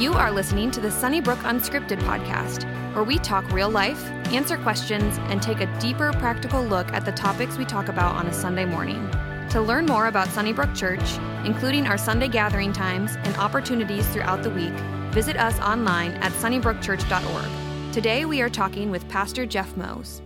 You 0.00 0.14
are 0.14 0.32
listening 0.32 0.70
to 0.70 0.80
the 0.80 0.90
Sunnybrook 0.90 1.40
Unscripted 1.40 2.00
podcast, 2.04 2.64
where 2.94 3.04
we 3.04 3.18
talk 3.18 3.46
real 3.52 3.68
life, 3.68 4.02
answer 4.32 4.56
questions, 4.56 5.18
and 5.24 5.42
take 5.42 5.60
a 5.60 5.78
deeper 5.78 6.10
practical 6.14 6.64
look 6.64 6.90
at 6.94 7.04
the 7.04 7.12
topics 7.12 7.58
we 7.58 7.66
talk 7.66 7.88
about 7.88 8.14
on 8.14 8.26
a 8.26 8.32
Sunday 8.32 8.64
morning. 8.64 9.10
To 9.50 9.60
learn 9.60 9.84
more 9.84 10.06
about 10.06 10.28
Sunnybrook 10.28 10.74
Church, 10.74 11.18
including 11.44 11.86
our 11.86 11.98
Sunday 11.98 12.28
gathering 12.28 12.72
times 12.72 13.16
and 13.24 13.36
opportunities 13.36 14.08
throughout 14.08 14.42
the 14.42 14.48
week, 14.48 14.72
visit 15.12 15.36
us 15.36 15.60
online 15.60 16.12
at 16.12 16.32
sunnybrookchurch.org. 16.32 17.92
Today 17.92 18.24
we 18.24 18.40
are 18.40 18.48
talking 18.48 18.90
with 18.90 19.06
Pastor 19.10 19.44
Jeff 19.44 19.76
Moes. 19.76 20.22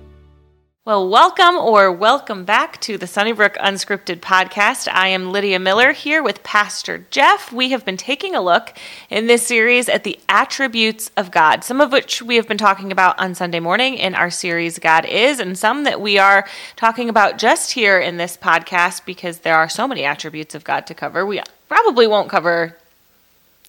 Well, 0.87 1.09
welcome 1.09 1.57
or 1.57 1.91
welcome 1.91 2.45
back 2.45 2.79
to 2.82 2.98
the 2.98 3.07
Sunnybrook 3.07 3.55
Unscripted 3.55 4.21
podcast. 4.21 4.87
I 4.93 5.09
am 5.09 5.33
Lydia 5.33 5.59
Miller 5.59 5.93
here 5.93 6.23
with 6.23 6.43
Pastor 6.43 7.07
Jeff. 7.11 7.51
We 7.51 7.71
have 7.71 7.87
been 7.87 7.96
taking 7.96 8.34
a 8.34 8.43
look 8.43 8.75
in 9.09 9.27
this 9.27 9.47
series 9.47 9.89
at 9.89 10.05
the 10.05 10.20
attributes 10.28 11.11
of 11.16 11.30
God, 11.30 11.65
some 11.65 11.80
of 11.80 11.91
which 11.91 12.20
we 12.20 12.37
have 12.37 12.47
been 12.47 12.59
talking 12.59 12.92
about 12.92 13.19
on 13.19 13.34
Sunday 13.34 13.61
morning 13.61 13.95
in 13.95 14.15
our 14.15 14.28
series 14.28 14.78
God 14.78 15.06
Is, 15.06 15.41
and 15.41 15.56
some 15.56 15.84
that 15.84 16.02
we 16.02 16.19
are 16.19 16.47
talking 16.77 17.09
about 17.09 17.39
just 17.39 17.73
here 17.73 17.98
in 17.98 18.19
this 18.19 18.37
podcast 18.37 19.06
because 19.06 19.39
there 19.39 19.56
are 19.56 19.70
so 19.70 19.89
many 19.89 20.05
attributes 20.05 20.55
of 20.55 20.64
God 20.64 20.87
to 20.89 20.95
cover. 20.95 21.25
We 21.25 21.41
probably 21.66 22.06
won't 22.06 22.28
cover 22.28 22.77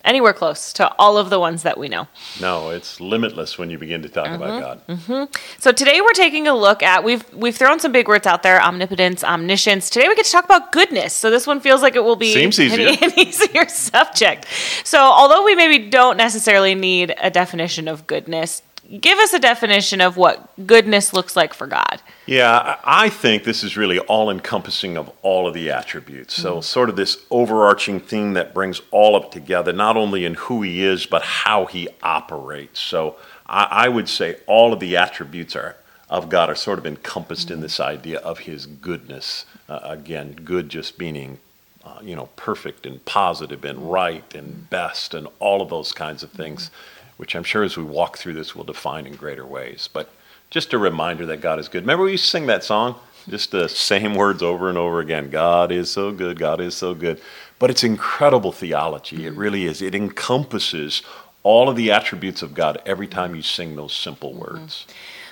anywhere 0.05 0.34
close 0.34 0.72
to 0.73 0.94
all 0.95 1.18
of 1.18 1.30
the 1.30 1.40
ones 1.40 1.64
that 1.64 1.77
we 1.77 1.90
know. 1.90 2.08
No, 2.40 2.70
it's 2.70 3.02
limitless 3.02 3.58
when 3.58 3.70
you 3.70 3.77
begin 3.77 4.02
to 4.04 4.09
talk 4.09 4.28
about 4.28 4.62
God. 4.62 4.81
Mm-hmm. 4.88 5.34
So 5.59 5.72
today 5.72 6.00
we're 6.02 6.14
taking 6.14 6.48
a 6.48 6.55
look 6.55 6.81
at 6.84 7.04
we've 7.04 7.23
we've 7.34 7.55
thrown 7.55 7.80
some 7.80 7.91
big 7.91 8.08
words 8.08 8.26
out 8.28 8.44
there: 8.44 8.62
omnipotence, 8.62 9.23
omniscience. 9.23 9.90
Today 9.90 10.08
we 10.08 10.16
get 10.16 10.26
to 10.26 10.31
talk 10.31 10.45
about 10.45 10.72
goodness. 10.72 11.14
So 11.14 11.30
this 11.30 11.45
one 11.45 11.59
feels 11.59 11.81
like 11.81 11.95
it 11.95 12.04
will 12.04 12.16
be 12.16 12.34
Seems 12.34 12.59
easier. 12.59 12.90
An, 12.90 12.98
an 13.04 13.20
easier 13.20 13.68
subject. 13.68 14.45
So 14.84 15.00
although 15.00 15.44
we 15.44 15.55
maybe 15.55 15.90
don't 15.90 16.17
necessarily 16.17 16.76
need 16.76 17.14
a 17.20 17.30
definition 17.30 17.88
of 17.88 18.08
goodness, 18.08 18.61
give 19.00 19.19
us 19.19 19.33
a 19.33 19.39
definition 19.39 20.02
of 20.02 20.17
what 20.17 20.50
goodness 20.67 21.14
looks 21.14 21.36
like 21.36 21.53
for 21.53 21.67
God. 21.67 22.02
Yeah, 22.25 22.78
I 22.83 23.09
think 23.09 23.44
this 23.44 23.64
is 23.64 23.77
really 23.77 24.00
all 24.00 24.30
encompassing 24.30 24.97
of 24.97 25.11
all 25.22 25.47
of 25.47 25.53
the 25.53 25.69
attributes. 25.72 26.36
So, 26.36 26.61
sort 26.61 26.89
of 26.89 26.95
this 26.95 27.25
overarching 27.30 28.00
theme 28.00 28.33
that 28.33 28.53
brings 28.53 28.81
all 28.92 29.16
of 29.16 29.25
it 29.25 29.31
together, 29.31 29.73
not 29.73 29.97
only 29.97 30.25
in 30.25 30.36
who 30.36 30.61
he 30.61 30.83
is, 30.83 31.05
but 31.05 31.22
how 31.22 31.66
he 31.66 31.88
operates. 32.02 32.80
So, 32.80 33.16
I, 33.45 33.67
I 33.72 33.89
would 33.89 34.09
say 34.09 34.38
all 34.47 34.73
of 34.73 34.80
the 34.80 34.97
attributes 34.97 35.55
are 35.55 35.75
of 36.09 36.30
God 36.30 36.49
are 36.49 36.55
sort 36.55 36.77
of 36.77 36.86
encompassed 36.86 37.49
in 37.49 37.61
this 37.61 37.80
idea 37.80 38.20
of 38.20 38.39
his 38.39 38.67
goodness. 38.67 39.45
Uh, 39.67 39.80
again, 39.83 40.33
good 40.44 40.70
just 40.70 40.99
meaning 40.99 41.39
uh, 41.86 41.99
you 42.02 42.16
know, 42.16 42.30
perfect 42.36 42.86
and 42.86 43.03
positive 43.05 43.64
and 43.64 43.92
right 43.92 44.33
and 44.33 44.70
best 44.70 45.14
and 45.14 45.27
all 45.39 45.61
of 45.61 45.70
those 45.70 45.92
kinds 45.92 46.23
of 46.23 46.31
things, 46.31 46.72
which 47.17 47.35
I'm 47.35 47.44
sure 47.44 47.63
as 47.63 47.77
we 47.77 47.83
walk 47.83 48.17
through 48.17 48.33
this 48.33 48.55
we'll 48.55 48.66
define 48.66 49.05
in 49.05 49.16
greater 49.16 49.45
ways. 49.45 49.89
But 49.91 50.09
just 50.49 50.73
a 50.73 50.77
reminder 50.77 51.25
that 51.27 51.41
God 51.41 51.59
is 51.59 51.67
good. 51.67 51.83
Remember 51.83 52.05
we 52.05 52.11
used 52.11 52.25
to 52.25 52.30
sing 52.30 52.47
that 52.47 52.63
song? 52.63 52.95
Just 53.27 53.52
the 53.52 53.67
same 53.67 54.13
words 54.13 54.44
over 54.44 54.69
and 54.69 54.77
over 54.77 54.99
again. 54.99 55.30
God 55.30 55.71
is 55.71 55.91
so 55.91 56.11
good, 56.11 56.38
God 56.38 56.61
is 56.61 56.75
so 56.75 56.93
good. 56.93 57.19
But 57.58 57.71
it's 57.71 57.83
incredible 57.83 58.52
theology. 58.52 59.25
It 59.25 59.33
really 59.33 59.66
is. 59.66 59.81
It 59.81 59.95
encompasses 59.95 61.02
all 61.41 61.69
of 61.69 61.75
the 61.75 61.91
attributes 61.91 62.41
of 62.41 62.53
God 62.53 62.81
every 62.86 63.08
time 63.08 63.36
you 63.36 63.41
sing 63.41 63.75
those 63.75 63.93
simple 63.93 64.31
mm-hmm. 64.31 64.59
words. 64.61 64.86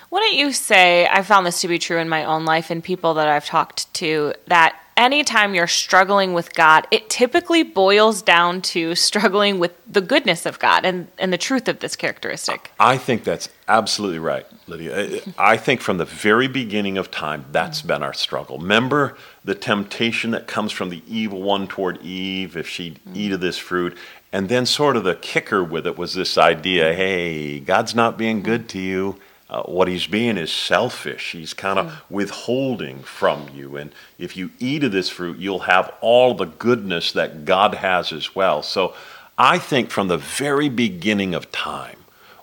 Wouldn't 0.09 0.35
you 0.35 0.53
say, 0.53 1.07
I 1.07 1.23
found 1.23 1.45
this 1.45 1.61
to 1.61 1.67
be 1.67 1.79
true 1.79 1.97
in 1.97 2.07
my 2.07 2.23
own 2.23 2.45
life 2.45 2.69
and 2.69 2.83
people 2.83 3.15
that 3.15 3.27
I've 3.27 3.45
talked 3.45 3.91
to, 3.95 4.33
that 4.45 4.79
anytime 4.97 5.55
you're 5.55 5.67
struggling 5.67 6.33
with 6.33 6.53
God, 6.53 6.88
it 6.91 7.09
typically 7.09 7.63
boils 7.63 8.22
down 8.22 8.61
to 8.61 8.95
struggling 8.95 9.59
with 9.59 9.72
the 9.88 10.02
goodness 10.02 10.45
of 10.45 10.59
God 10.59 10.85
and, 10.85 11.08
and 11.17 11.31
the 11.31 11.38
truth 11.38 11.67
of 11.67 11.80
this 11.80 11.95
characteristic? 11.95 12.72
I 12.80 12.97
think 12.97 13.23
that's 13.23 13.50
absolutely 13.67 14.19
right, 14.19 14.45
Lydia. 14.67 15.22
I 15.38 15.53
I 15.53 15.58
think 15.58 15.81
from 15.81 15.97
the 16.00 16.05
very 16.05 16.47
beginning 16.47 16.97
of 16.97 17.12
time, 17.12 17.45
that's 17.51 17.79
mm-hmm. 17.79 17.90
been 17.90 18.03
our 18.03 18.13
struggle. 18.13 18.57
Remember 18.57 19.16
the 19.45 19.53
temptation 19.53 20.31
that 20.31 20.47
comes 20.47 20.72
from 20.72 20.90
the 20.90 21.03
evil 21.07 21.44
one 21.44 21.67
toward 21.67 22.01
Eve 22.01 22.57
if 22.57 22.67
she'd 22.67 22.96
mm-hmm. 22.96 23.16
eat 23.16 23.31
of 23.34 23.40
this 23.40 23.59
fruit? 23.59 23.96
And 24.31 24.50
then, 24.50 24.66
sort 24.66 24.97
of, 24.97 25.03
the 25.03 25.13
kicker 25.13 25.63
with 25.63 25.85
it 25.85 25.96
was 25.96 26.16
this 26.16 26.40
idea 26.40 26.96
hey, 26.96 27.59
God's 27.59 27.94
not 27.94 28.17
being 28.17 28.38
mm-hmm. 28.38 28.46
good 28.46 28.69
to 28.69 28.79
you. 28.79 29.19
Uh, 29.53 29.62
what 29.64 29.88
he's 29.88 30.08
being 30.08 30.36
is 30.36 30.52
selfish. 30.52 31.31
He's 31.31 31.53
kind 31.53 31.78
of 31.78 31.86
mm. 31.86 32.02
withholding 32.09 33.03
from 33.03 33.50
you. 33.53 33.78
And 33.78 33.91
if 34.18 34.36
you 34.36 34.50
eat 34.58 34.84
of 34.84 34.91
this 34.91 35.09
fruit, 35.12 35.38
you'll 35.38 35.59
have 35.59 35.94
all 36.02 36.34
the 36.34 36.47
goodness 36.47 37.12
that 37.12 37.46
God 37.46 37.75
has 37.75 38.12
as 38.12 38.34
well. 38.34 38.64
So 38.64 38.96
I 39.38 39.59
think 39.59 39.91
from 39.91 40.08
the 40.08 40.18
very 40.18 40.69
beginning 40.69 41.36
of 41.36 41.52
time, 41.52 41.97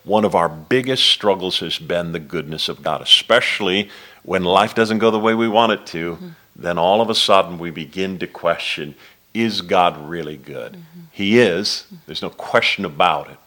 one 0.05 0.25
of 0.25 0.37
our 0.37 0.49
biggest 0.49 1.05
struggles 1.09 1.59
has 1.59 1.81
been 1.81 2.13
the 2.13 2.21
goodness 2.21 2.69
of 2.69 2.81
God, 2.81 3.03
especially 3.03 3.91
when 4.23 4.45
life 4.45 4.77
doesn't 4.77 4.99
go 4.99 5.11
the 5.11 5.19
way 5.19 5.35
we 5.35 5.49
want 5.49 5.73
it 5.73 5.87
to. 5.87 6.13
Mm-hmm. 6.13 6.29
Then 6.55 6.79
all 6.79 7.01
of 7.01 7.11
a 7.11 7.15
sudden 7.17 7.59
we 7.59 7.73
begin 7.73 8.21
to 8.21 8.29
question 8.29 8.95
is 9.35 9.63
God 9.63 10.09
really 10.09 10.37
good? 10.37 10.75
Mm-hmm. 10.75 11.01
He 11.11 11.41
is, 11.41 11.87
there's 12.07 12.23
no 12.23 12.31
question 12.31 12.85
about 12.85 13.31
it. 13.31 13.39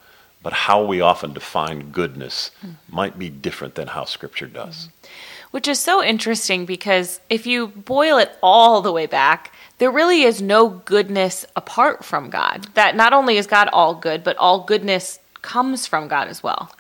But 0.43 0.53
how 0.53 0.83
we 0.83 1.01
often 1.01 1.33
define 1.33 1.91
goodness 1.91 2.51
hmm. 2.61 2.71
might 2.89 3.17
be 3.17 3.29
different 3.29 3.75
than 3.75 3.87
how 3.87 4.05
Scripture 4.05 4.47
does. 4.47 4.85
Hmm. 4.85 5.07
Which 5.51 5.67
is 5.67 5.79
so 5.79 6.03
interesting 6.03 6.65
because 6.65 7.19
if 7.29 7.47
you 7.47 7.67
boil 7.67 8.17
it 8.17 8.37
all 8.41 8.81
the 8.81 8.91
way 8.91 9.05
back, 9.05 9.53
there 9.77 9.91
really 9.91 10.23
is 10.23 10.41
no 10.41 10.67
goodness 10.67 11.45
apart 11.55 12.03
from 12.03 12.29
God. 12.29 12.67
That 12.73 12.95
not 12.95 13.13
only 13.13 13.37
is 13.37 13.47
God 13.47 13.69
all 13.71 13.95
good, 13.95 14.23
but 14.23 14.37
all 14.37 14.63
goodness 14.63 15.19
comes 15.41 15.85
from 15.85 16.07
God 16.07 16.27
as 16.27 16.41
well. 16.41 16.71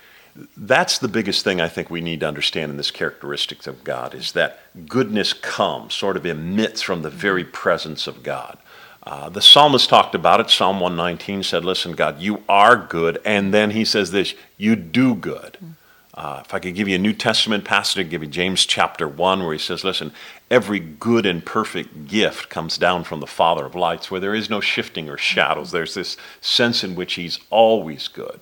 That's 0.57 0.97
the 0.97 1.07
biggest 1.07 1.43
thing 1.43 1.61
I 1.61 1.67
think 1.67 1.89
we 1.89 2.01
need 2.01 2.21
to 2.21 2.27
understand 2.27 2.71
in 2.71 2.77
this 2.77 2.89
characteristics 2.89 3.67
of 3.67 3.83
God 3.83 4.15
is 4.15 4.31
that 4.31 4.59
goodness 4.87 5.31
comes, 5.31 5.93
sort 5.93 6.17
of 6.17 6.25
emits 6.25 6.81
from 6.81 7.03
the 7.03 7.09
very 7.09 7.43
hmm. 7.43 7.51
presence 7.51 8.07
of 8.07 8.23
God. 8.23 8.57
Uh, 9.05 9.27
the 9.29 9.41
psalmist 9.41 9.89
talked 9.89 10.15
about 10.15 10.39
it. 10.39 10.49
Psalm 10.49 10.79
119 10.79 11.43
said, 11.43 11.65
Listen, 11.65 11.91
God, 11.91 12.21
you 12.21 12.41
are 12.47 12.77
good. 12.77 13.19
And 13.25 13.53
then 13.53 13.71
he 13.71 13.83
says 13.83 14.11
this, 14.11 14.33
you 14.57 14.75
do 14.75 15.13
good. 15.13 15.57
Uh, 16.13 16.43
if 16.45 16.53
I 16.53 16.59
could 16.59 16.75
give 16.75 16.87
you 16.87 16.95
a 16.95 16.99
New 16.99 17.13
Testament 17.13 17.65
passage, 17.65 17.99
I'd 17.99 18.09
give 18.11 18.21
you 18.21 18.29
James 18.29 18.65
chapter 18.65 19.07
1, 19.07 19.43
where 19.43 19.53
he 19.53 19.59
says, 19.59 19.83
Listen, 19.83 20.13
every 20.49 20.79
good 20.79 21.25
and 21.25 21.43
perfect 21.43 22.07
gift 22.07 22.49
comes 22.49 22.77
down 22.77 23.03
from 23.03 23.19
the 23.19 23.27
Father 23.27 23.65
of 23.65 23.75
lights, 23.75 24.11
where 24.11 24.21
there 24.21 24.35
is 24.35 24.49
no 24.49 24.61
shifting 24.61 25.09
or 25.09 25.17
shadows. 25.17 25.71
There's 25.71 25.95
this 25.95 26.15
sense 26.39 26.83
in 26.83 26.95
which 26.95 27.15
he's 27.15 27.39
always 27.49 28.07
good. 28.07 28.39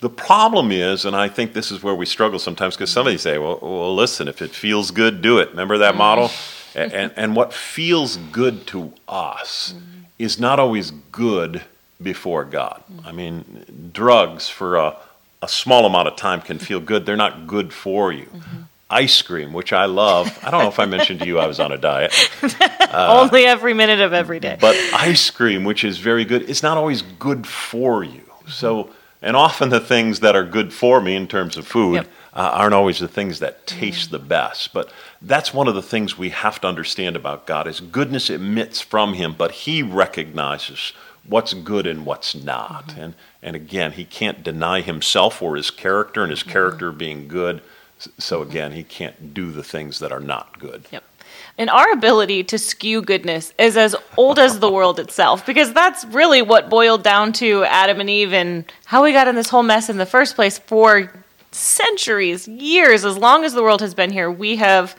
The 0.00 0.10
problem 0.10 0.70
is, 0.70 1.04
and 1.04 1.16
I 1.16 1.28
think 1.28 1.54
this 1.54 1.72
is 1.72 1.82
where 1.82 1.94
we 1.94 2.06
struggle 2.06 2.38
sometimes, 2.38 2.76
because 2.76 2.92
somebody 2.92 3.18
say, 3.18 3.36
well, 3.38 3.58
well, 3.60 3.94
listen, 3.94 4.28
if 4.28 4.40
it 4.40 4.52
feels 4.52 4.90
good, 4.90 5.20
do 5.20 5.38
it. 5.38 5.50
Remember 5.50 5.78
that 5.78 5.96
model? 5.96 6.30
And, 6.76 7.12
and, 7.16 7.34
what 7.34 7.54
feels 7.54 8.18
good 8.32 8.66
to 8.68 8.92
us 9.08 9.74
mm-hmm. 9.74 10.02
is 10.18 10.38
not 10.38 10.60
always 10.60 10.90
good 10.90 11.62
before 12.02 12.44
God. 12.44 12.82
I 13.04 13.12
mean, 13.12 13.90
drugs 13.92 14.48
for 14.48 14.76
a, 14.76 14.96
a 15.40 15.48
small 15.48 15.86
amount 15.86 16.08
of 16.08 16.16
time 16.16 16.40
can 16.40 16.58
feel 16.58 16.80
good. 16.80 17.06
They're 17.06 17.16
not 17.16 17.46
good 17.46 17.72
for 17.72 18.12
you. 18.12 18.26
Mm-hmm. 18.26 18.62
Ice 18.88 19.20
cream, 19.22 19.52
which 19.52 19.72
I 19.72 19.86
love. 19.86 20.38
I 20.44 20.50
don't 20.50 20.62
know 20.62 20.68
if 20.68 20.78
I 20.78 20.84
mentioned 20.84 21.20
to 21.20 21.26
you 21.26 21.38
I 21.38 21.46
was 21.46 21.58
on 21.58 21.72
a 21.72 21.78
diet. 21.78 22.12
Uh, 22.88 23.20
Only 23.20 23.44
every 23.44 23.74
minute 23.74 24.00
of 24.00 24.14
every 24.14 24.40
day. 24.40 24.56
But 24.58 24.74
ice 24.94 25.28
cream, 25.28 25.64
which 25.64 25.84
is 25.84 25.98
very 25.98 26.24
good, 26.24 26.48
it's 26.48 26.62
not 26.62 26.78
always 26.78 27.02
good 27.02 27.46
for 27.46 28.04
you. 28.04 28.22
So, 28.48 28.84
mm-hmm. 28.84 28.92
And 29.22 29.36
often 29.36 29.70
the 29.70 29.80
things 29.80 30.20
that 30.20 30.36
are 30.36 30.44
good 30.44 30.72
for 30.72 31.00
me 31.00 31.14
in 31.14 31.26
terms 31.26 31.56
of 31.56 31.66
food 31.66 31.94
Yep. 31.94 32.06
uh, 32.34 32.50
aren't 32.52 32.74
always 32.74 32.98
the 32.98 33.08
things 33.08 33.38
that 33.40 33.66
taste 33.66 34.08
mm. 34.08 34.12
the 34.12 34.18
best. 34.18 34.72
But 34.72 34.90
that's 35.22 35.54
one 35.54 35.68
of 35.68 35.74
the 35.74 35.82
things 35.82 36.18
we 36.18 36.30
have 36.30 36.60
to 36.60 36.68
understand 36.68 37.16
about 37.16 37.46
God 37.46 37.66
is 37.66 37.80
goodness 37.80 38.30
emits 38.30 38.80
from 38.80 39.14
Him, 39.14 39.34
but 39.36 39.50
He 39.52 39.82
recognizes 39.82 40.92
what's 41.26 41.54
good 41.54 41.86
and 41.86 42.06
what's 42.06 42.34
not. 42.34 42.88
Mm-hmm. 42.88 43.00
And 43.00 43.14
and 43.42 43.56
again, 43.56 43.92
He 43.92 44.04
can't 44.04 44.42
deny 44.42 44.80
Himself 44.80 45.40
or 45.40 45.56
His 45.56 45.70
character, 45.70 46.22
and 46.22 46.30
His 46.30 46.40
mm-hmm. 46.40 46.50
character 46.50 46.92
being 46.92 47.28
good. 47.28 47.62
So 48.18 48.40
mm-hmm. 48.40 48.50
again, 48.50 48.72
He 48.72 48.82
can't 48.82 49.32
do 49.32 49.50
the 49.50 49.64
things 49.64 49.98
that 50.00 50.12
are 50.12 50.20
not 50.20 50.58
good. 50.58 50.84
Yep. 50.90 51.04
And 51.58 51.70
our 51.70 51.90
ability 51.92 52.44
to 52.44 52.58
skew 52.58 53.00
goodness 53.02 53.52
is 53.58 53.76
as 53.76 53.96
old 54.16 54.38
as 54.38 54.58
the 54.58 54.70
world 54.70 55.00
itself, 55.00 55.46
because 55.46 55.72
that's 55.72 56.04
really 56.06 56.42
what 56.42 56.68
boiled 56.68 57.02
down 57.02 57.32
to 57.34 57.64
Adam 57.64 58.00
and 58.00 58.10
Eve 58.10 58.32
and 58.32 58.70
how 58.84 59.02
we 59.02 59.12
got 59.12 59.26
in 59.26 59.34
this 59.34 59.48
whole 59.48 59.62
mess 59.62 59.88
in 59.88 59.96
the 59.96 60.06
first 60.06 60.34
place 60.34 60.58
for 60.58 61.10
centuries, 61.52 62.46
years, 62.46 63.04
as 63.04 63.16
long 63.16 63.44
as 63.44 63.54
the 63.54 63.62
world 63.62 63.80
has 63.80 63.94
been 63.94 64.10
here, 64.10 64.30
we 64.30 64.56
have 64.56 64.96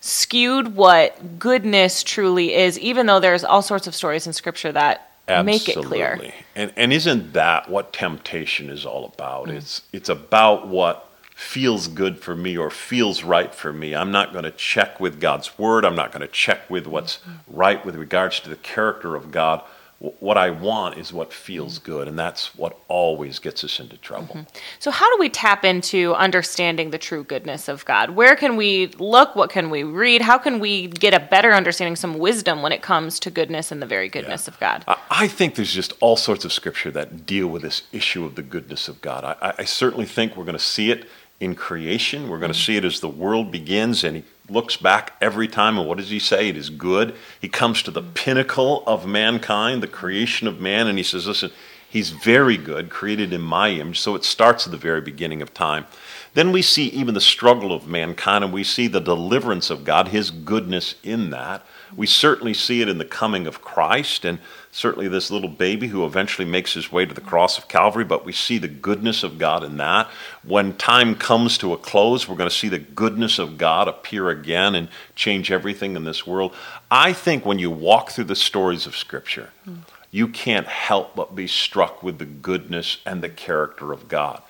skewed 0.00 0.74
what 0.74 1.38
goodness 1.38 2.02
truly 2.02 2.54
is, 2.54 2.78
even 2.78 3.06
though 3.06 3.20
there's 3.20 3.44
all 3.44 3.62
sorts 3.62 3.86
of 3.86 3.94
stories 3.94 4.26
in 4.26 4.32
scripture 4.32 4.72
that 4.72 5.10
make 5.44 5.68
it 5.68 5.76
clear. 5.76 6.32
And 6.54 6.72
and 6.76 6.92
isn't 6.92 7.34
that 7.34 7.68
what 7.68 7.92
temptation 7.92 8.70
is 8.70 8.86
all 8.86 9.12
about? 9.14 9.48
Mm. 9.48 9.56
It's 9.56 9.82
it's 9.92 10.08
about 10.08 10.68
what 10.68 11.07
feels 11.38 11.86
good 11.86 12.18
for 12.18 12.34
me 12.34 12.58
or 12.58 12.68
feels 12.68 13.22
right 13.22 13.54
for 13.54 13.72
me. 13.72 13.94
I'm 13.94 14.10
not 14.10 14.32
going 14.32 14.42
to 14.42 14.50
check 14.50 14.98
with 14.98 15.20
God's 15.20 15.56
word. 15.56 15.84
I'm 15.84 15.94
not 15.94 16.10
going 16.10 16.20
to 16.20 16.26
check 16.26 16.68
with 16.68 16.88
what's 16.88 17.20
right 17.46 17.82
with 17.86 17.94
regards 17.94 18.40
to 18.40 18.48
the 18.48 18.56
character 18.56 19.14
of 19.14 19.30
God. 19.30 19.62
what 20.00 20.36
I 20.36 20.50
want 20.50 20.98
is 20.98 21.12
what 21.12 21.32
feels 21.32 21.78
good, 21.78 22.08
and 22.08 22.18
that's 22.18 22.56
what 22.56 22.76
always 22.88 23.38
gets 23.38 23.62
us 23.62 23.78
into 23.78 23.96
trouble. 23.96 24.34
Mm-hmm. 24.34 24.58
So, 24.80 24.90
how 24.90 25.08
do 25.14 25.20
we 25.20 25.28
tap 25.28 25.64
into 25.64 26.12
understanding 26.14 26.90
the 26.90 26.98
true 26.98 27.22
goodness 27.22 27.68
of 27.68 27.84
God? 27.84 28.10
Where 28.10 28.34
can 28.34 28.56
we 28.56 28.88
look? 28.98 29.36
What 29.36 29.50
can 29.50 29.70
we 29.70 29.84
read? 29.84 30.22
How 30.22 30.38
can 30.38 30.58
we 30.58 30.88
get 30.88 31.14
a 31.14 31.20
better 31.20 31.52
understanding, 31.52 31.94
some 31.94 32.18
wisdom 32.18 32.62
when 32.62 32.72
it 32.72 32.82
comes 32.82 33.20
to 33.20 33.30
goodness 33.30 33.70
and 33.70 33.80
the 33.80 33.86
very 33.86 34.08
goodness 34.08 34.46
yeah. 34.48 34.54
of 34.54 34.60
God? 34.60 34.84
I 35.08 35.28
think 35.28 35.54
there's 35.54 35.72
just 35.72 35.92
all 36.00 36.16
sorts 36.16 36.44
of 36.44 36.52
scripture 36.52 36.90
that 36.92 37.26
deal 37.26 37.46
with 37.46 37.62
this 37.62 37.82
issue 37.92 38.24
of 38.24 38.34
the 38.34 38.42
goodness 38.42 38.88
of 38.88 39.00
God. 39.00 39.24
I, 39.24 39.54
I 39.58 39.64
certainly 39.64 40.06
think 40.06 40.36
we're 40.36 40.44
going 40.44 40.58
to 40.58 40.64
see 40.64 40.90
it 40.90 41.08
in 41.40 41.54
creation. 41.54 42.28
We're 42.28 42.38
going 42.38 42.52
to 42.52 42.58
mm-hmm. 42.58 42.66
see 42.66 42.76
it 42.76 42.84
as 42.84 43.00
the 43.00 43.08
world 43.08 43.50
begins, 43.50 44.04
and 44.04 44.16
he 44.16 44.24
looks 44.48 44.76
back 44.76 45.14
every 45.20 45.48
time, 45.48 45.78
and 45.78 45.86
what 45.86 45.98
does 45.98 46.10
he 46.10 46.18
say? 46.18 46.48
It 46.48 46.56
is 46.56 46.70
good. 46.70 47.14
He 47.40 47.48
comes 47.48 47.82
to 47.82 47.90
the 47.90 48.02
pinnacle 48.02 48.82
of 48.86 49.06
mankind, 49.06 49.82
the 49.82 49.88
creation 49.88 50.48
of 50.48 50.60
man, 50.60 50.86
and 50.86 50.98
he 50.98 51.04
says, 51.04 51.26
Listen, 51.26 51.50
he's 51.88 52.10
very 52.10 52.56
good, 52.56 52.90
created 52.90 53.32
in 53.32 53.40
my 53.40 53.70
image. 53.70 54.00
So 54.00 54.14
it 54.14 54.24
starts 54.24 54.66
at 54.66 54.72
the 54.72 54.78
very 54.78 55.00
beginning 55.00 55.42
of 55.42 55.54
time. 55.54 55.86
Then 56.34 56.52
we 56.52 56.62
see 56.62 56.88
even 56.88 57.14
the 57.14 57.20
struggle 57.20 57.72
of 57.72 57.86
mankind, 57.86 58.44
and 58.44 58.52
we 58.52 58.64
see 58.64 58.86
the 58.86 59.00
deliverance 59.00 59.70
of 59.70 59.84
God, 59.84 60.08
his 60.08 60.30
goodness 60.30 60.94
in 61.02 61.30
that. 61.30 61.64
We 61.96 62.06
certainly 62.06 62.54
see 62.54 62.82
it 62.82 62.88
in 62.88 62.98
the 62.98 63.04
coming 63.04 63.46
of 63.46 63.62
Christ, 63.62 64.24
and 64.24 64.38
certainly 64.70 65.08
this 65.08 65.30
little 65.30 65.48
baby 65.48 65.88
who 65.88 66.04
eventually 66.04 66.46
makes 66.46 66.74
his 66.74 66.92
way 66.92 67.06
to 67.06 67.14
the 67.14 67.20
cross 67.20 67.58
of 67.58 67.68
Calvary, 67.68 68.04
but 68.04 68.24
we 68.24 68.32
see 68.32 68.58
the 68.58 68.68
goodness 68.68 69.22
of 69.22 69.38
God 69.38 69.64
in 69.64 69.76
that. 69.78 70.08
When 70.44 70.76
time 70.76 71.14
comes 71.14 71.58
to 71.58 71.72
a 71.72 71.78
close, 71.78 72.28
we're 72.28 72.36
going 72.36 72.50
to 72.50 72.54
see 72.54 72.68
the 72.68 72.78
goodness 72.78 73.38
of 73.38 73.58
God 73.58 73.88
appear 73.88 74.28
again 74.28 74.74
and 74.74 74.88
change 75.14 75.50
everything 75.50 75.96
in 75.96 76.04
this 76.04 76.26
world. 76.26 76.54
I 76.90 77.12
think 77.12 77.44
when 77.44 77.58
you 77.58 77.70
walk 77.70 78.10
through 78.10 78.24
the 78.24 78.36
stories 78.36 78.86
of 78.86 78.96
Scripture, 78.96 79.50
mm. 79.68 79.78
you 80.10 80.28
can't 80.28 80.66
help 80.66 81.16
but 81.16 81.34
be 81.34 81.46
struck 81.46 82.02
with 82.02 82.18
the 82.18 82.26
goodness 82.26 82.98
and 83.04 83.22
the 83.22 83.28
character 83.28 83.92
of 83.92 84.08
God. 84.08 84.42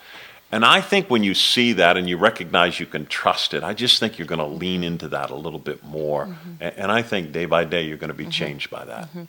And 0.50 0.64
I 0.64 0.80
think 0.80 1.10
when 1.10 1.22
you 1.22 1.34
see 1.34 1.74
that 1.74 1.96
and 1.96 2.08
you 2.08 2.16
recognize 2.16 2.80
you 2.80 2.86
can 2.86 3.06
trust 3.06 3.52
it, 3.52 3.62
I 3.62 3.74
just 3.74 4.00
think 4.00 4.18
you're 4.18 4.26
going 4.26 4.38
to 4.38 4.46
lean 4.46 4.82
into 4.82 5.08
that 5.08 5.30
a 5.30 5.34
little 5.34 5.58
bit 5.58 5.84
more. 5.84 6.26
Mm-hmm. 6.26 6.80
And 6.80 6.90
I 6.90 7.02
think 7.02 7.32
day 7.32 7.44
by 7.44 7.64
day 7.64 7.84
you're 7.84 7.98
going 7.98 8.08
to 8.08 8.14
be 8.14 8.24
mm-hmm. 8.24 8.30
changed 8.30 8.70
by 8.70 8.84
that. 8.86 9.08
Mm-hmm. 9.08 9.24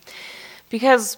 Because 0.69 1.17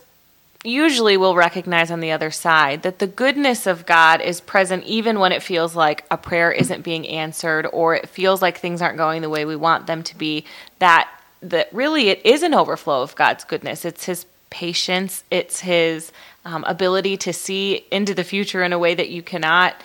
usually 0.63 1.17
we'll 1.17 1.35
recognize 1.35 1.91
on 1.91 1.99
the 1.99 2.11
other 2.11 2.31
side 2.31 2.83
that 2.83 2.99
the 2.99 3.07
goodness 3.07 3.65
of 3.67 3.85
God 3.85 4.21
is 4.21 4.41
present 4.41 4.83
even 4.85 5.19
when 5.19 5.31
it 5.31 5.41
feels 5.41 5.75
like 5.75 6.05
a 6.11 6.17
prayer 6.17 6.51
isn't 6.51 6.83
being 6.83 7.07
answered 7.07 7.67
or 7.71 7.95
it 7.95 8.09
feels 8.09 8.41
like 8.41 8.57
things 8.57 8.81
aren't 8.81 8.97
going 8.97 9.21
the 9.21 9.29
way 9.29 9.45
we 9.45 9.55
want 9.55 9.87
them 9.87 10.03
to 10.03 10.17
be 10.17 10.45
that 10.79 11.09
that 11.41 11.73
really 11.73 12.09
it 12.09 12.23
is 12.23 12.43
an 12.43 12.53
overflow 12.53 13.01
of 13.01 13.15
God's 13.15 13.43
goodness 13.43 13.85
it's 13.85 14.05
his 14.05 14.25
patience 14.51 15.23
it's 15.31 15.61
his 15.61 16.11
um, 16.45 16.63
ability 16.65 17.17
to 17.17 17.33
see 17.33 17.85
into 17.91 18.13
the 18.13 18.23
future 18.23 18.61
in 18.61 18.73
a 18.73 18.79
way 18.79 18.93
that 18.93 19.09
you 19.09 19.23
cannot 19.23 19.75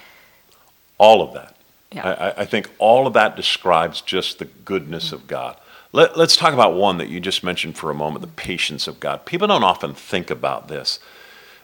all 0.99 1.23
of 1.23 1.35
that 1.35 1.55
yeah. 1.93 2.33
I, 2.37 2.43
I 2.43 2.45
think 2.45 2.71
all 2.79 3.07
of 3.07 3.13
that 3.15 3.37
describes 3.37 4.01
just 4.01 4.39
the 4.39 4.45
goodness 4.45 5.07
mm-hmm. 5.07 5.17
of 5.17 5.27
God 5.27 5.57
let, 5.97 6.17
us 6.19 6.37
talk 6.37 6.53
about 6.53 6.75
one 6.75 6.99
that 6.99 7.09
you 7.09 7.21
just 7.21 7.43
mentioned 7.43 7.79
for 7.79 7.91
a 7.91 7.95
moment 7.95 8.21
the 8.21 8.29
patience 8.29 8.87
of 8.87 9.01
God. 9.01 9.25
People 9.25 9.49
don't 9.49 9.65
often 9.65 9.95
think 9.95 10.31
about 10.31 10.69
this. 10.69 10.99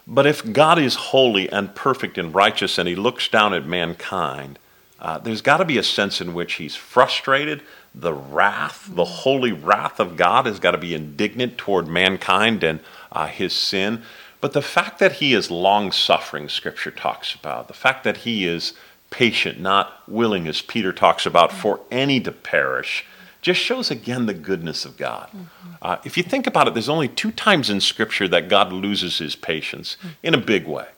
But 0.06 0.26
if 0.26 0.52
God 0.52 0.78
is 0.78 0.94
holy 0.94 1.50
and 1.50 1.74
perfect 1.74 2.16
and 2.16 2.34
righteous 2.34 2.78
and 2.78 2.88
he 2.88 2.94
looks 2.94 3.28
down 3.28 3.52
at 3.52 3.66
mankind, 3.66 4.58
uh, 4.98 5.18
there's 5.18 5.42
got 5.42 5.58
to 5.58 5.66
be 5.66 5.76
a 5.76 5.82
sense 5.82 6.22
in 6.22 6.32
which 6.32 6.54
he's 6.54 6.74
frustrated. 6.74 7.62
The 7.94 8.14
wrath, 8.14 8.88
the 8.90 9.04
holy 9.04 9.52
wrath 9.52 10.00
of 10.00 10.16
God 10.16 10.46
has 10.46 10.58
got 10.58 10.70
to 10.70 10.78
be 10.78 10.94
indignant 10.94 11.58
toward 11.58 11.86
mankind 11.86 12.64
and 12.64 12.80
uh, 13.10 13.26
his 13.26 13.52
sin. 13.52 14.02
But 14.40 14.54
the 14.54 14.62
fact 14.62 14.98
that 14.98 15.12
he 15.12 15.34
is 15.34 15.50
long 15.50 15.92
suffering, 15.92 16.48
Scripture 16.48 16.90
talks 16.90 17.34
about, 17.34 17.68
the 17.68 17.74
fact 17.74 18.02
that 18.04 18.18
he 18.18 18.46
is 18.46 18.72
patient, 19.12 19.60
not 19.60 20.02
willing, 20.08 20.48
as 20.48 20.60
Peter 20.60 20.92
talks 20.92 21.24
about, 21.24 21.52
for 21.52 21.78
any 21.92 22.20
to 22.20 22.32
perish, 22.32 23.04
just 23.40 23.60
shows 23.60 23.90
again 23.90 24.26
the 24.26 24.34
goodness 24.34 24.84
of 24.84 24.96
God. 24.96 25.28
Mm-hmm. 25.28 25.70
Uh, 25.80 25.96
if 26.04 26.16
you 26.16 26.22
think 26.22 26.48
about 26.48 26.66
it, 26.66 26.74
there's 26.74 26.88
only 26.88 27.08
two 27.08 27.30
times 27.30 27.70
in 27.70 27.80
Scripture 27.80 28.26
that 28.28 28.48
God 28.48 28.72
loses 28.72 29.18
his 29.18 29.36
patience 29.36 29.96
mm-hmm. 30.00 30.08
in 30.24 30.34
a 30.34 30.38
big 30.38 30.66
way. 30.66 30.88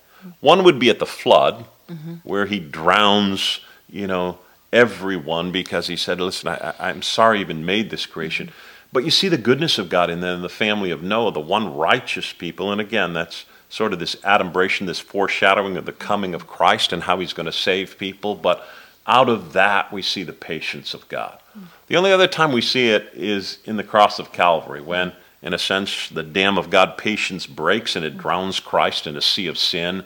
One 0.40 0.64
would 0.64 0.78
be 0.78 0.88
at 0.88 0.98
the 0.98 1.06
flood, 1.06 1.66
mm-hmm. 1.88 2.14
where 2.22 2.46
he 2.46 2.58
drowns, 2.58 3.60
you 3.90 4.06
know, 4.06 4.38
everyone 4.72 5.52
because 5.52 5.88
he 5.88 5.96
said, 5.96 6.20
Listen, 6.20 6.48
I, 6.48 6.90
am 6.90 7.02
sorry 7.02 7.38
I 7.38 7.40
even 7.42 7.66
made 7.66 7.90
this 7.90 8.06
creation. 8.06 8.50
But 8.92 9.04
you 9.04 9.10
see 9.10 9.28
the 9.28 9.38
goodness 9.38 9.78
of 9.78 9.88
God 9.88 10.08
in 10.08 10.22
in 10.22 10.42
the 10.42 10.48
family 10.48 10.90
of 10.90 11.02
Noah, 11.02 11.32
the 11.32 11.40
one 11.40 11.74
righteous 11.74 12.32
people. 12.32 12.70
And 12.70 12.80
again, 12.80 13.12
that's 13.12 13.44
sort 13.74 13.92
of 13.92 13.98
this 13.98 14.16
adumbration, 14.22 14.86
this 14.86 15.00
foreshadowing 15.00 15.76
of 15.76 15.84
the 15.84 15.92
coming 15.92 16.32
of 16.32 16.46
Christ 16.46 16.92
and 16.92 17.02
how 17.02 17.18
he's 17.18 17.32
going 17.32 17.46
to 17.46 17.52
save 17.52 17.98
people. 17.98 18.36
But 18.36 18.64
out 19.04 19.28
of 19.28 19.52
that, 19.54 19.92
we 19.92 20.00
see 20.00 20.22
the 20.22 20.32
patience 20.32 20.94
of 20.94 21.08
God. 21.08 21.40
Mm. 21.58 21.64
The 21.88 21.96
only 21.96 22.12
other 22.12 22.28
time 22.28 22.52
we 22.52 22.60
see 22.60 22.90
it 22.90 23.10
is 23.14 23.58
in 23.64 23.76
the 23.76 23.82
cross 23.82 24.20
of 24.20 24.30
Calvary, 24.30 24.80
when, 24.80 25.12
in 25.42 25.52
a 25.52 25.58
sense, 25.58 26.08
the 26.08 26.22
dam 26.22 26.56
of 26.56 26.70
God 26.70 26.96
patience 26.96 27.48
breaks 27.48 27.96
and 27.96 28.04
it 28.04 28.16
mm. 28.16 28.20
drowns 28.20 28.60
Christ 28.60 29.08
in 29.08 29.16
a 29.16 29.20
sea 29.20 29.48
of 29.48 29.58
sin. 29.58 30.04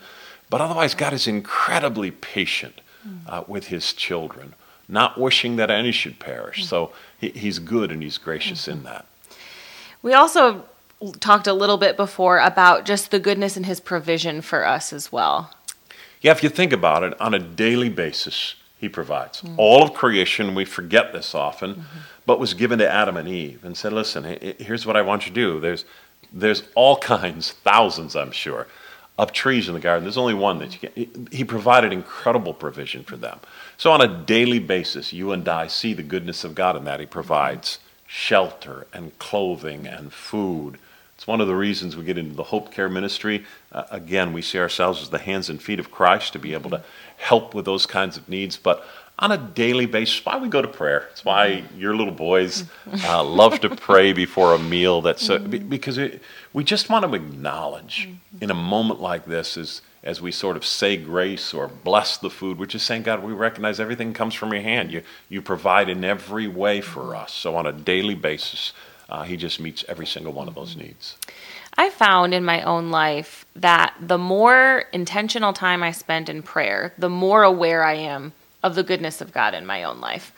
But 0.49 0.63
otherwise, 0.63 0.95
God 0.95 1.13
is 1.13 1.27
incredibly 1.27 2.11
patient 2.11 2.81
mm. 3.07 3.19
uh, 3.29 3.45
with 3.47 3.67
his 3.67 3.93
children, 3.93 4.55
not 4.89 5.21
wishing 5.21 5.57
that 5.57 5.71
any 5.71 5.93
should 5.93 6.19
perish. 6.19 6.65
So 6.65 6.93
he, 7.19 7.29
he's 7.33 7.59
good 7.59 7.93
and 7.93 8.03
he's 8.03 8.17
gracious 8.17 8.67
in 8.67 8.79
mm-hmm. 8.79 8.87
that. 8.87 9.05
We 10.01 10.15
also 10.15 10.65
talked 11.21 11.47
a 11.47 11.53
little 11.53 11.77
bit 11.77 11.97
before 11.97 12.39
about 12.39 12.85
just 12.85 13.11
the 13.11 13.21
goodness 13.21 13.57
and 13.57 13.67
his 13.67 13.81
provision 13.81 14.41
for 14.41 14.67
us 14.67 14.93
as 14.93 15.13
well. 15.13 15.51
Yeah, 16.21 16.33
if 16.33 16.43
you 16.43 16.49
think 16.49 16.73
about 16.73 17.05
it, 17.05 17.21
on 17.21 17.35
a 17.35 17.39
daily 17.39 17.89
basis, 17.89 18.57
he 18.79 18.89
provides. 18.89 19.41
Mm-hmm. 19.41 19.55
All 19.59 19.83
of 19.83 19.95
creation, 19.95 20.55
we 20.55 20.65
forget 20.65 21.13
this 21.13 21.35
often, 21.35 21.75
mm-hmm. 21.75 21.99
but 22.27 22.41
was 22.41 22.55
given 22.55 22.79
to 22.81 22.91
Adam 22.91 23.17
and 23.17 23.29
Eve 23.29 23.65
and 23.65 23.77
said, 23.77 23.93
listen, 23.93 24.25
here's 24.59 24.87
what 24.87 24.97
I 24.97 25.03
want 25.03 25.27
you 25.27 25.33
to 25.33 25.35
do. 25.35 25.61
There's, 25.61 25.85
there's 26.33 26.63
all 26.75 26.97
kinds, 27.15 27.53
thousands, 27.53 28.17
I'm 28.17 28.33
sure, 28.33 28.67
of 29.19 29.33
trees 29.33 29.69
in 29.69 29.75
the 29.75 29.81
garden. 29.81 30.05
There's 30.05 30.19
only 30.19 30.35
one 30.35 30.59
that 30.59 30.81
you 30.81 30.89
can. 30.89 31.29
He 31.33 31.45
provided 31.45 31.93
incredible 31.93 32.55
provision 32.55 33.03
for 33.03 33.17
them. 33.17 33.41
So 33.77 33.91
on 33.91 34.01
a 34.01 34.09
daily 34.09 34.61
basis, 34.61 35.13
you 35.13 35.33
and 35.33 35.49
I 35.49 35.67
see 35.67 35.93
the 35.93 36.05
goodness 36.05 36.45
of 36.45 36.55
God 36.55 36.77
in 36.77 36.85
that. 36.85 37.01
He 37.01 37.07
provides 37.07 37.81
shelter 38.09 38.87
and 38.93 39.17
clothing 39.19 39.87
and 39.87 40.13
food. 40.13 40.79
It's 41.15 41.27
one 41.27 41.41
of 41.41 41.47
the 41.47 41.55
reasons 41.55 41.97
we 41.97 42.05
get 42.05 42.17
into 42.17 42.35
the 42.35 42.45
Hope 42.45 42.73
Care 42.73 42.89
ministry. 42.89 43.45
Uh, 43.71 43.85
again, 43.91 44.33
we 44.33 44.41
see 44.41 44.59
ourselves 44.59 45.03
as 45.03 45.11
the 45.11 45.19
hands 45.19 45.51
and 45.51 45.63
feet 45.63 45.79
of 45.79 45.91
Christ 45.91 46.33
to 46.33 46.39
be 46.39 46.55
able 46.55 46.71
to 46.71 46.83
help 47.19 47.55
with 47.55 47.67
those 47.67 47.85
kinds 47.87 48.17
of 48.17 48.29
needs. 48.29 48.57
But 48.57 48.85
on 49.19 49.31
a 49.31 49.37
daily 49.37 49.85
basis, 49.85 50.25
why 50.25 50.39
we 50.39 50.49
go 50.49 50.63
to 50.63 50.69
prayer. 50.69 51.09
It's 51.11 51.25
why 51.25 51.65
your 51.77 51.95
little 51.95 52.15
boys 52.15 52.65
uh, 53.05 53.23
love 53.25 53.61
to 53.61 53.77
pray 53.77 54.13
before 54.15 54.55
a 54.55 54.59
meal. 54.59 55.03
That's 55.03 55.29
uh, 55.29 55.39
because 55.39 55.99
it, 55.99 56.23
we 56.55 56.65
just 56.65 56.89
want 56.89 57.05
to 57.05 57.13
acknowledge 57.15 58.09
in 58.41 58.51
a 58.51 58.55
moment 58.55 59.01
like 59.01 59.27
this, 59.27 59.59
as 59.59 59.83
as 60.03 60.21
we 60.21 60.31
sort 60.31 60.57
of 60.57 60.65
say 60.65 60.97
grace 60.97 61.53
or 61.53 61.69
bless 61.69 62.17
the 62.17 62.31
food, 62.31 62.59
we're 62.59 62.67
just 62.67 62.87
saying, 62.87 63.03
God, 63.03 63.23
we 63.23 63.33
recognize 63.33 63.81
everything 63.81 64.13
comes 64.13 64.35
from 64.35 64.53
your 64.53 64.63
hand. 64.63 64.93
You 64.93 65.03
you 65.29 65.43
provide 65.43 65.89
in 65.89 66.05
every 66.05 66.49
way 66.49 66.81
for 66.81 67.15
us. 67.15 67.33
So 67.33 67.57
on 67.57 67.67
a 67.67 67.73
daily 67.73 68.15
basis, 68.15 68.73
uh, 69.09 69.25
He 69.25 69.37
just 69.37 69.61
meets 69.61 69.85
every 69.89 70.07
single 70.07 70.33
one 70.33 70.49
of 70.49 70.55
those 70.55 70.77
needs. 70.77 71.17
I 71.77 71.91
found 71.91 72.35
in 72.35 72.45
my 72.45 72.63
own 72.63 72.91
life 72.91 73.47
that 73.55 73.95
the 74.01 74.19
more 74.19 74.85
intentional 74.93 75.53
time 75.53 75.83
I 75.83 75.93
spend 75.93 76.29
in 76.29 76.43
prayer, 76.43 76.93
the 76.99 77.09
more 77.09 77.45
aware 77.45 77.85
I 77.85 77.95
am 77.95 78.33
of 78.65 78.75
the 78.75 78.83
goodness 78.83 79.21
of 79.21 79.33
God 79.33 79.55
in 79.55 79.65
my 79.65 79.85
own 79.85 80.01
life. 80.01 80.33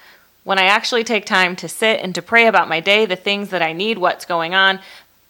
When 0.44 0.58
I 0.58 0.64
actually 0.64 1.04
take 1.04 1.26
time 1.26 1.54
to 1.56 1.68
sit 1.68 2.00
and 2.00 2.14
to 2.14 2.22
pray 2.22 2.46
about 2.46 2.68
my 2.68 2.80
day, 2.80 3.06
the 3.06 3.16
things 3.16 3.50
that 3.50 3.62
I 3.62 3.72
need, 3.72 3.98
what's 3.98 4.24
going 4.24 4.54
on, 4.54 4.80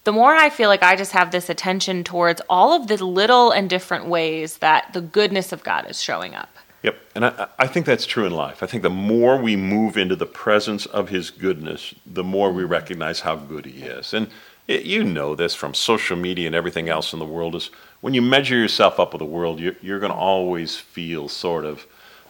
the 0.03 0.11
more 0.11 0.35
I 0.35 0.49
feel 0.49 0.69
like 0.69 0.83
I 0.83 0.95
just 0.95 1.11
have 1.11 1.31
this 1.31 1.49
attention 1.49 2.03
towards 2.03 2.41
all 2.49 2.73
of 2.73 2.87
the 2.87 3.03
little 3.03 3.51
and 3.51 3.69
different 3.69 4.05
ways 4.05 4.57
that 4.57 4.93
the 4.93 5.01
goodness 5.01 5.51
of 5.51 5.63
God 5.63 5.89
is 5.89 6.01
showing 6.01 6.35
up. 6.35 6.49
Yep, 6.83 6.99
and 7.13 7.25
I, 7.25 7.47
I, 7.59 7.67
think 7.67 7.85
that's 7.85 8.07
true 8.07 8.25
in 8.25 8.31
life. 8.31 8.63
I 8.63 8.65
think 8.65 8.81
the 8.81 8.89
more 8.89 9.37
we 9.37 9.55
move 9.55 9.97
into 9.97 10.15
the 10.15 10.25
presence 10.25 10.87
of 10.87 11.09
His 11.09 11.29
goodness, 11.29 11.93
the 12.07 12.23
more 12.23 12.51
we 12.51 12.63
recognize 12.63 13.19
how 13.19 13.35
good 13.35 13.67
He 13.67 13.83
is. 13.83 14.15
And 14.15 14.27
it, 14.67 14.85
you 14.85 15.03
know 15.03 15.35
this 15.35 15.53
from 15.53 15.75
social 15.75 16.17
media 16.17 16.47
and 16.47 16.55
everything 16.55 16.89
else 16.89 17.13
in 17.13 17.19
the 17.19 17.25
world 17.25 17.53
is 17.53 17.69
when 18.01 18.15
you 18.15 18.21
measure 18.23 18.55
yourself 18.55 18.99
up 18.99 19.13
with 19.13 19.19
the 19.19 19.25
world, 19.25 19.59
you're, 19.59 19.75
you're 19.81 19.99
going 19.99 20.11
to 20.11 20.17
always 20.17 20.75
feel 20.75 21.29
sort 21.29 21.65
of 21.65 21.85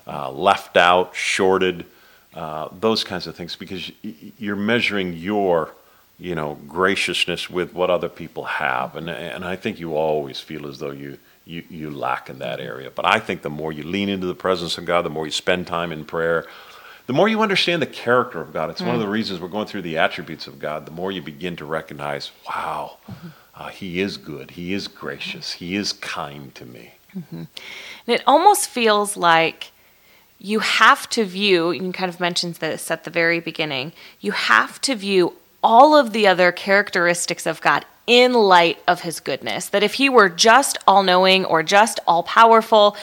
uh, 0.05 0.29
left 0.29 0.75
out, 0.75 1.15
shorted, 1.15 1.85
uh, 2.33 2.67
those 2.77 3.05
kinds 3.05 3.27
of 3.27 3.35
things 3.35 3.55
because 3.55 3.89
you're 4.01 4.55
measuring 4.57 5.13
your 5.13 5.73
you 6.21 6.35
know 6.35 6.57
graciousness 6.67 7.49
with 7.49 7.73
what 7.73 7.89
other 7.89 8.07
people 8.07 8.43
have 8.45 8.95
and 8.95 9.09
and 9.09 9.43
I 9.43 9.55
think 9.55 9.79
you 9.79 9.95
always 9.95 10.39
feel 10.39 10.67
as 10.67 10.77
though 10.77 10.91
you 10.91 11.17
you, 11.43 11.63
you 11.69 11.89
lack 11.89 12.29
in 12.29 12.39
that 12.39 12.59
area 12.59 12.91
but 12.93 13.05
I 13.05 13.19
think 13.19 13.41
the 13.41 13.49
more 13.49 13.73
you 13.73 13.83
lean 13.83 14.07
into 14.07 14.27
the 14.27 14.35
presence 14.35 14.77
of 14.77 14.85
God 14.85 15.01
the 15.03 15.09
more 15.09 15.25
you 15.25 15.31
spend 15.31 15.67
time 15.67 15.91
in 15.91 16.05
prayer 16.05 16.45
the 17.07 17.13
more 17.13 17.27
you 17.27 17.41
understand 17.41 17.81
the 17.81 17.87
character 17.87 18.39
of 18.39 18.53
God, 18.53 18.69
it's 18.69 18.81
mm. 18.81 18.85
one 18.85 18.95
of 18.95 19.01
the 19.01 19.07
reasons 19.07 19.41
we're 19.41 19.49
going 19.49 19.67
through 19.67 19.81
the 19.81 19.97
attributes 19.97 20.47
of 20.47 20.59
God, 20.59 20.85
the 20.85 20.91
more 20.91 21.11
you 21.11 21.21
begin 21.21 21.55
to 21.57 21.65
recognize, 21.65 22.31
wow, 22.47 22.99
mm-hmm. 23.09 23.27
uh, 23.55 23.67
He 23.67 23.99
is 23.99 24.15
good, 24.15 24.51
He 24.51 24.73
is 24.73 24.87
gracious, 24.87 25.51
He 25.51 25.75
is 25.75 25.91
kind 25.91 26.53
to 26.55 26.65
me. 26.65 26.93
Mm-hmm. 27.13 27.35
And 27.35 27.49
it 28.07 28.23
almost 28.25 28.69
feels 28.69 29.17
like 29.17 29.71
you 30.39 30.59
have 30.59 31.09
to 31.09 31.25
view, 31.25 31.71
you 31.71 31.91
kind 31.91 32.07
of 32.07 32.19
mentioned 32.19 32.55
this 32.55 32.89
at 32.89 33.03
the 33.03 33.09
very 33.09 33.39
beginning, 33.39 33.93
you 34.21 34.31
have 34.31 34.79
to 34.81 34.95
view 34.95 35.35
all 35.63 35.95
of 35.95 36.13
the 36.13 36.27
other 36.27 36.51
characteristics 36.51 37.45
of 37.45 37.61
God 37.61 37.85
in 38.07 38.33
light 38.33 38.79
of 38.87 39.01
his 39.01 39.19
goodness. 39.19 39.69
That 39.69 39.83
if 39.83 39.95
he 39.95 40.09
were 40.09 40.29
just 40.29 40.77
all 40.87 41.03
knowing 41.03 41.45
or 41.45 41.63
just 41.63 41.99
all 42.07 42.23
powerful, 42.23 42.95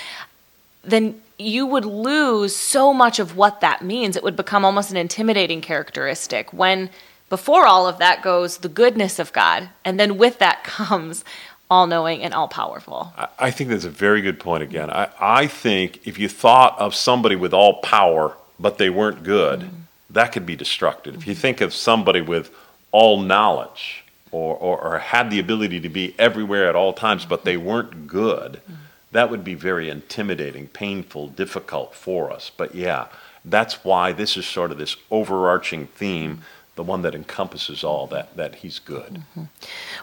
then 0.82 1.20
you 1.38 1.66
would 1.66 1.84
lose 1.84 2.54
so 2.54 2.92
much 2.92 3.18
of 3.18 3.36
what 3.36 3.60
that 3.60 3.82
means. 3.82 4.16
It 4.16 4.24
would 4.24 4.36
become 4.36 4.64
almost 4.64 4.90
an 4.90 4.96
intimidating 4.96 5.60
characteristic 5.60 6.52
when 6.52 6.90
before 7.28 7.66
all 7.66 7.86
of 7.86 7.98
that 7.98 8.22
goes 8.22 8.58
the 8.58 8.68
goodness 8.68 9.18
of 9.18 9.32
God. 9.32 9.68
And 9.84 10.00
then 10.00 10.18
with 10.18 10.38
that 10.38 10.64
comes 10.64 11.24
all 11.70 11.86
knowing 11.86 12.22
and 12.22 12.32
all 12.32 12.48
powerful. 12.48 13.12
I 13.38 13.50
think 13.50 13.70
that's 13.70 13.84
a 13.84 13.90
very 13.90 14.22
good 14.22 14.40
point 14.40 14.62
again. 14.62 14.90
I, 14.90 15.10
I 15.20 15.46
think 15.46 16.06
if 16.06 16.18
you 16.18 16.28
thought 16.28 16.78
of 16.78 16.94
somebody 16.94 17.36
with 17.36 17.52
all 17.52 17.80
power, 17.82 18.36
but 18.58 18.78
they 18.78 18.88
weren't 18.88 19.22
good, 19.22 19.60
mm-hmm. 19.60 19.76
That 20.10 20.32
could 20.32 20.46
be 20.46 20.56
destructive. 20.56 21.14
Mm-hmm. 21.14 21.22
If 21.22 21.28
you 21.28 21.34
think 21.34 21.60
of 21.60 21.74
somebody 21.74 22.20
with 22.20 22.50
all 22.92 23.20
knowledge 23.20 24.04
or, 24.30 24.56
or, 24.56 24.80
or, 24.80 24.98
had 24.98 25.30
the 25.30 25.38
ability 25.38 25.80
to 25.80 25.88
be 25.88 26.14
everywhere 26.18 26.68
at 26.68 26.76
all 26.76 26.92
times, 26.92 27.24
but 27.24 27.44
they 27.44 27.56
weren't 27.56 28.06
good, 28.06 28.52
mm-hmm. 28.52 28.74
that 29.12 29.30
would 29.30 29.44
be 29.44 29.54
very 29.54 29.88
intimidating, 29.88 30.68
painful, 30.68 31.28
difficult 31.28 31.94
for 31.94 32.30
us. 32.30 32.50
But 32.54 32.74
yeah, 32.74 33.08
that's 33.44 33.84
why 33.84 34.12
this 34.12 34.36
is 34.36 34.46
sort 34.46 34.70
of 34.70 34.78
this 34.78 34.96
overarching 35.10 35.86
theme 35.86 36.42
the 36.78 36.84
one 36.84 37.02
that 37.02 37.12
encompasses 37.12 37.82
all 37.82 38.06
that 38.06 38.36
that 38.36 38.54
he's 38.54 38.78
good. 38.78 39.14
Mm-hmm. 39.14 39.42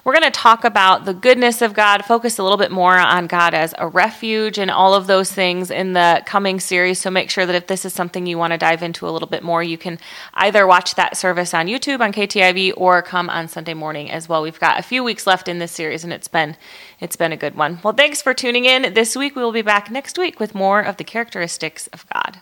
We're 0.04 0.12
going 0.12 0.26
to 0.26 0.30
talk 0.30 0.66
about 0.66 1.06
the 1.06 1.14
goodness 1.14 1.62
of 1.62 1.74
God, 1.74 2.04
focus 2.04 2.38
a 2.38 2.44
little 2.44 2.58
bit 2.58 2.70
more 2.70 2.98
on 2.98 3.28
God 3.28 3.54
as 3.54 3.74
a 3.78 3.88
refuge 3.88 4.58
and 4.58 4.70
all 4.70 4.94
of 4.94 5.08
those 5.08 5.32
things 5.32 5.72
in 5.72 5.94
the 5.94 6.22
coming 6.26 6.60
series. 6.60 7.00
So 7.00 7.10
make 7.10 7.30
sure 7.30 7.46
that 7.46 7.56
if 7.56 7.68
this 7.68 7.86
is 7.86 7.94
something 7.94 8.28
you 8.28 8.38
want 8.38 8.52
to 8.52 8.58
dive 8.58 8.84
into 8.84 9.08
a 9.08 9.12
little 9.12 9.30
bit 9.30 9.42
more, 9.42 9.64
you 9.64 9.78
can 9.78 10.00
either 10.34 10.68
watch 10.68 10.96
that 10.96 11.16
service 11.16 11.54
on 11.54 11.68
YouTube 11.68 12.02
on 12.02 12.12
KTIV 12.12 12.74
or 12.76 13.02
come 13.02 13.30
on 13.30 13.48
Sunday 13.48 13.74
morning 13.74 14.12
as 14.12 14.28
well. 14.28 14.42
We've 14.42 14.60
got 14.60 14.78
a 14.78 14.84
few 14.84 15.02
weeks 15.02 15.26
left 15.26 15.48
in 15.48 15.60
this 15.60 15.72
series 15.72 16.04
and 16.04 16.12
it's 16.12 16.28
been 16.28 16.58
it's 17.00 17.16
been 17.16 17.32
a 17.32 17.38
good 17.38 17.56
one. 17.56 17.80
Well, 17.84 17.94
thanks 17.94 18.22
for 18.22 18.34
tuning 18.34 18.66
in 18.66 18.94
this 18.94 19.16
week. 19.16 19.38
We 19.38 19.44
will 19.44 19.54
be 19.54 19.62
back 19.62 19.90
next 19.90 20.18
week 20.18 20.42
with 20.42 20.54
more 20.54 20.82
of 20.82 20.98
the 20.98 21.06
characteristics 21.06 21.88
of 21.94 22.06
God. 22.10 22.42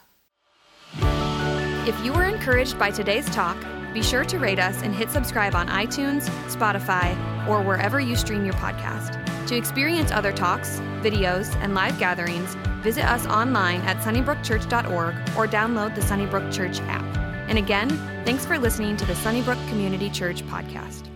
If 1.88 2.04
you 2.04 2.14
were 2.14 2.24
encouraged 2.24 2.80
by 2.80 2.90
today's 2.90 3.30
talk, 3.30 3.58
be 3.94 4.02
sure 4.02 4.26
to 4.26 4.40
rate 4.40 4.60
us 4.60 4.82
and 4.82 4.94
hit 4.94 5.12
subscribe 5.12 5.56
on 5.56 5.68
iTunes, 5.68 6.30
Spotify, 6.48 7.16
or 7.48 7.62
wherever 7.62 8.00
you 8.00 8.16
stream 8.16 8.44
your 8.44 8.56
podcast. 8.56 9.20
To 9.48 9.56
experience 9.56 10.12
other 10.12 10.32
talks, 10.32 10.80
videos, 11.02 11.54
and 11.62 11.76
live 11.76 12.00
gatherings, 12.00 12.56
visit 12.82 13.06
us 13.06 13.26
online 13.28 13.82
at 13.82 13.98
sunnybrookchurch.org 13.98 15.16
or 15.38 15.48
download 15.48 15.96
the 15.96 16.02
Sunnybrook 16.02 16.52
Church 16.52 16.80
app. 16.82 17.04
And 17.48 17.58
again, 17.58 17.90
thanks 18.26 18.46
for 18.46 18.58
listening 18.58 18.98
to 18.98 19.06
the 19.06 19.16
Sunnybrook 19.16 19.60
Community 19.70 20.10
Church 20.10 20.44
podcast. 20.44 21.13